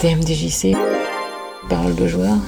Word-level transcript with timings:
TMDJC 0.00 0.74
parole 1.68 1.94
de 1.94 2.06
joie. 2.08 2.38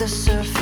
The 0.00 0.08
surface, 0.08 0.59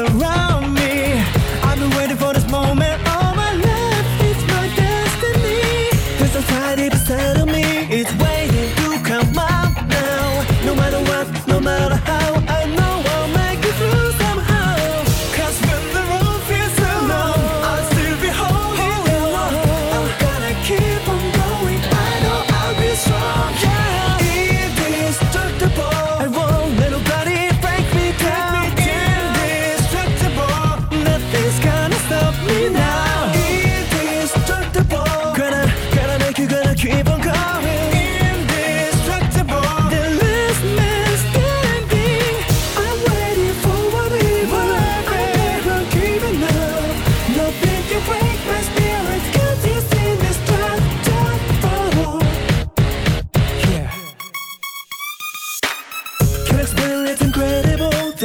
it 0.00 0.22
all 0.22 0.37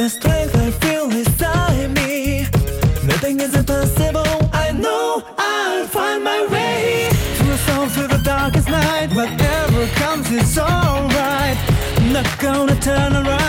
the 0.04 0.10
strength 0.10 0.54
I 0.56 0.70
feel 0.84 1.10
inside 1.10 1.94
me. 1.94 2.42
Nothing 3.06 3.40
is 3.40 3.54
impossible. 3.54 4.50
I 4.52 4.70
know 4.72 5.22
I'll 5.38 5.86
find 5.86 6.22
my 6.22 6.46
way. 6.48 7.08
to 7.38 7.44
the 7.44 7.56
soul, 7.66 7.86
through 7.88 8.08
the 8.08 8.22
darkest 8.22 8.68
night, 8.68 9.14
whatever 9.14 9.86
comes, 10.02 10.30
it's 10.30 10.58
alright. 10.58 11.56
Not 12.12 12.28
gonna 12.38 12.78
turn 12.80 13.14
around. 13.14 13.43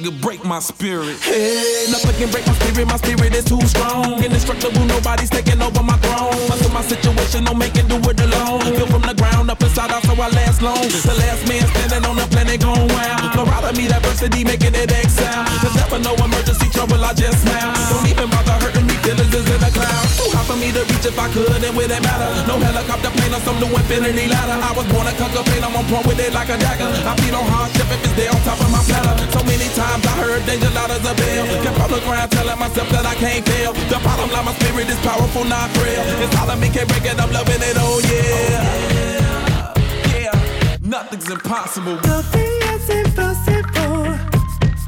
Could 0.00 0.20
break 0.22 0.44
my 0.46 0.60
spirit. 0.60 1.20
Hey, 1.20 1.84
nothing 1.90 2.16
can 2.16 2.30
break 2.30 2.46
my 2.46 2.54
spirit. 2.54 2.88
My 2.88 2.96
spirit 2.96 3.34
is 3.34 3.44
too 3.44 3.60
strong. 3.68 4.24
Indestructible, 4.24 4.84
nobody's 4.86 5.28
taking 5.28 5.60
over 5.60 5.82
my 5.82 5.96
throne. 5.98 6.32
Muscle 6.48 6.72
my 6.72 6.80
situation, 6.80 7.44
make 7.58 7.76
it 7.76 7.86
do 7.86 8.00
it 8.08 8.18
alone. 8.20 8.64
Built 8.80 8.88
from 8.88 9.02
the 9.02 9.12
ground 9.12 9.50
up 9.50 9.60
inside 9.62 9.90
out, 9.92 10.02
so 10.04 10.16
I 10.16 10.28
last 10.32 10.62
long. 10.62 10.80
The 10.88 11.14
last 11.20 11.44
man 11.46 11.68
standing 11.68 12.08
on 12.08 12.16
the 12.16 12.24
planet 12.32 12.62
gone 12.62 12.88
wild. 12.88 13.32
Flo 13.36 13.44
Rida, 13.44 13.76
me 13.76 13.88
diversity, 13.88 14.42
making 14.42 14.74
it 14.74 14.90
exile. 14.90 15.44
There's 15.60 15.76
never 15.76 15.98
no 16.00 16.14
emergency 16.16 16.70
trouble, 16.72 17.04
I 17.04 17.12
just 17.12 17.42
smile. 17.44 17.76
Don't 17.92 18.08
even 18.08 18.30
bother 18.30 18.56
hurting 18.56 18.86
me, 18.88 18.89
feelings 19.10 19.34
is 19.34 19.46
in 19.50 19.60
the 19.60 19.70
clouds. 19.74 20.14
Too 20.16 20.30
hard 20.30 20.46
for 20.46 20.56
me 20.56 20.70
to 20.70 20.82
reach 20.86 21.06
if 21.06 21.18
I 21.18 21.26
could, 21.34 21.50
and 21.50 21.64
it 21.66 22.02
matter. 22.02 22.30
No 22.46 22.58
helicopter 22.62 23.10
plane 23.10 23.34
or 23.34 23.42
some 23.42 23.58
new 23.58 23.70
infinity 23.74 24.26
ladder. 24.30 24.54
I 24.54 24.70
was 24.76 24.86
born 24.90 25.06
a 25.06 25.12
conquer 25.18 25.42
pain, 25.50 25.62
I'm 25.66 25.74
on 25.74 25.84
point 25.90 26.06
with 26.06 26.20
it 26.20 26.32
like 26.32 26.50
a 26.50 26.58
dagger. 26.58 26.86
I 26.86 27.12
feed 27.18 27.34
on 27.34 27.46
hardship 27.50 27.90
if 27.90 28.04
it's 28.06 28.14
there 28.14 28.30
on 28.30 28.40
top 28.46 28.60
of 28.62 28.70
my 28.70 28.82
platter. 28.86 29.14
So 29.34 29.42
many 29.42 29.66
times 29.74 30.06
I 30.06 30.14
heard 30.22 30.42
danger 30.46 30.70
loud 30.70 30.90
as 30.94 31.02
a 31.02 31.14
bell. 31.14 31.44
Kept 31.64 31.80
on 31.80 31.90
the 31.90 32.00
ground 32.06 32.30
telling 32.30 32.58
myself 32.58 32.88
that 32.94 33.06
I 33.06 33.14
can't 33.18 33.42
fail. 33.46 33.72
The 33.90 33.98
bottom 34.04 34.30
line, 34.30 34.46
my 34.46 34.54
spirit 34.62 34.88
is 34.88 35.00
powerful, 35.02 35.44
not 35.44 35.70
frail. 35.74 36.02
It's 36.22 36.34
all 36.38 36.50
of 36.50 36.58
me, 36.60 36.68
can't 36.70 36.86
break 36.88 37.04
it, 37.04 37.18
I'm 37.18 37.32
loving 37.32 37.62
it, 37.62 37.76
oh, 37.78 37.98
oh 37.98 38.00
yeah. 38.06 39.74
Yeah, 40.14 40.78
nothing's 40.82 41.28
impossible. 41.30 41.98
Nothing 42.06 42.54
is 42.74 42.86
impossible 42.88 44.14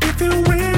if 0.07 0.21
you 0.21 0.31
really 0.47 0.72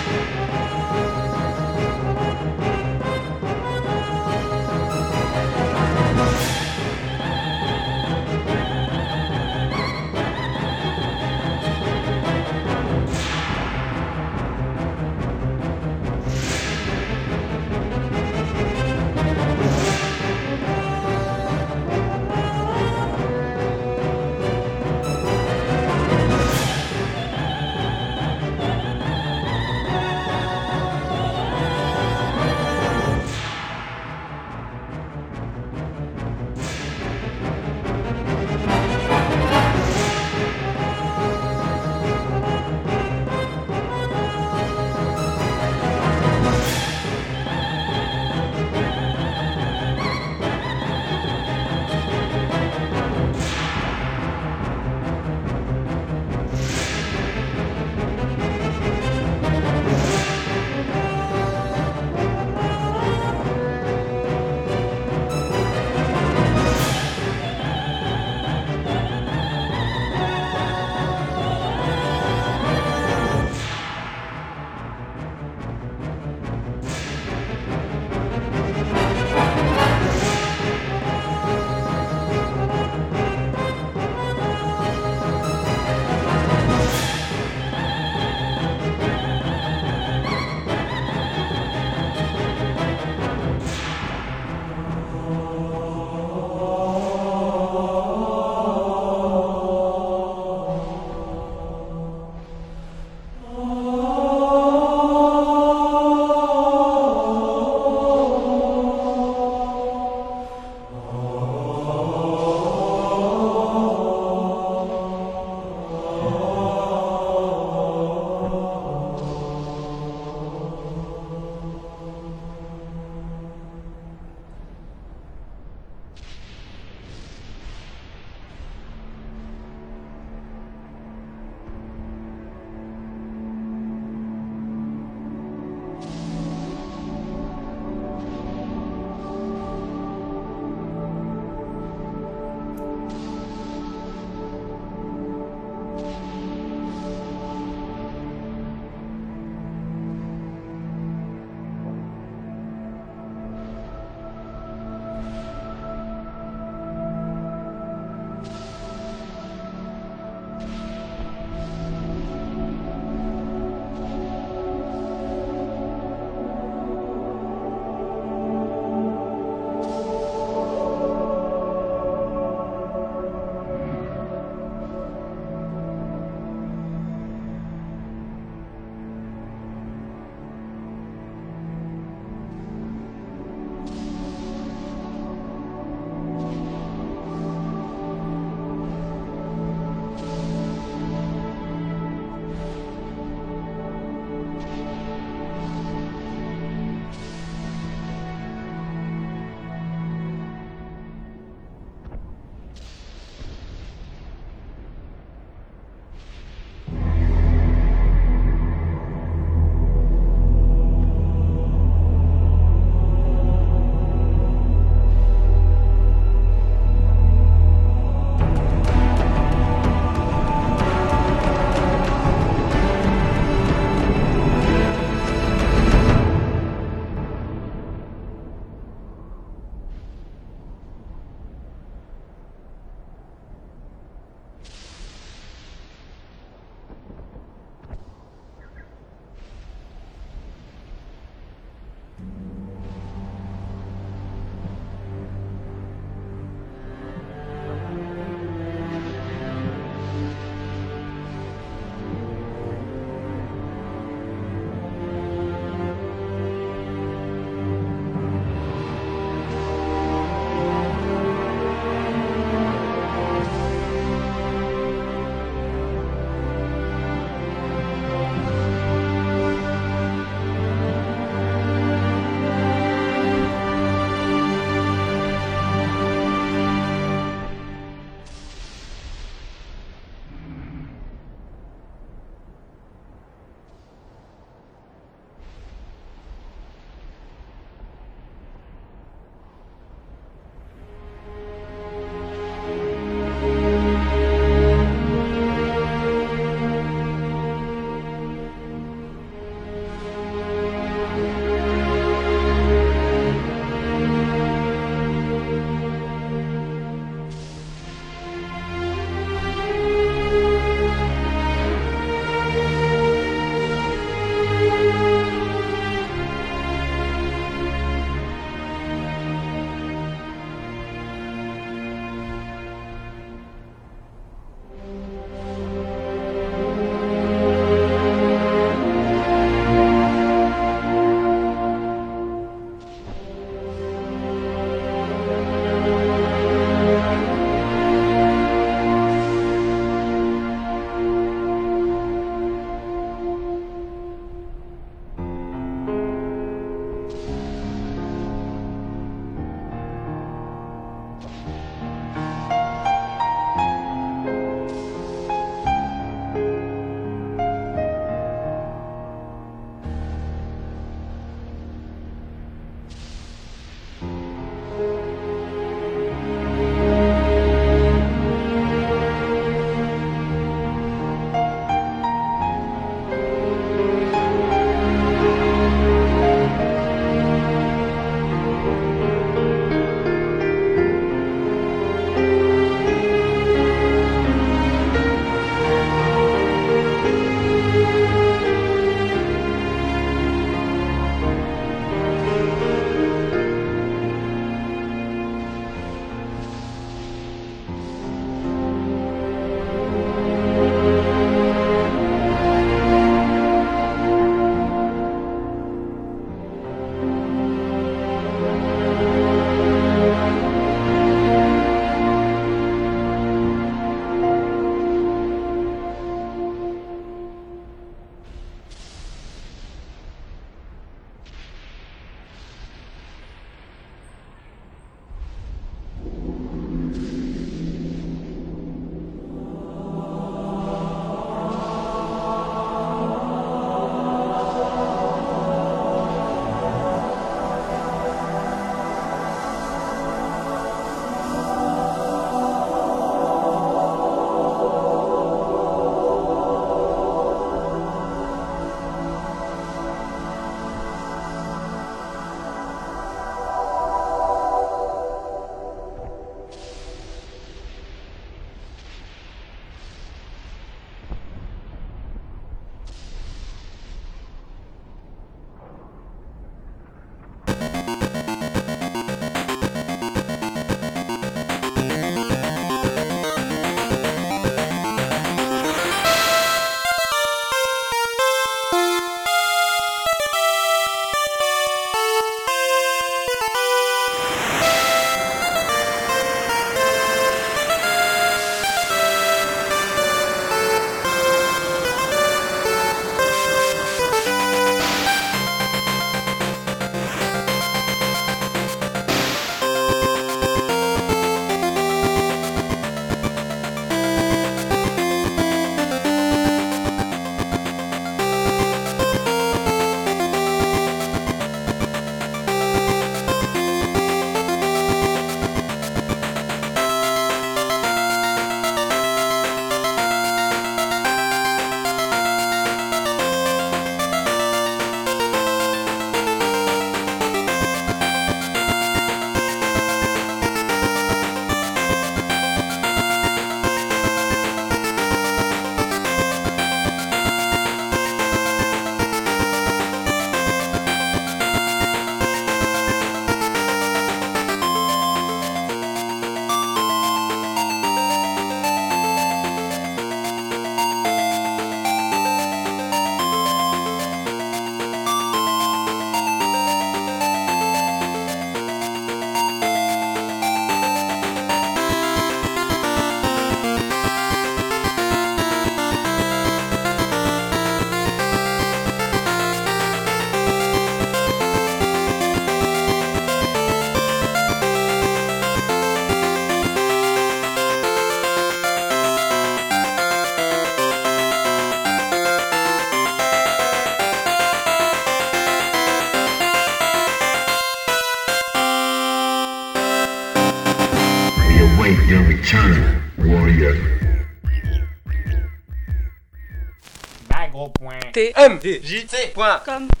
JT.com 598.63 600.00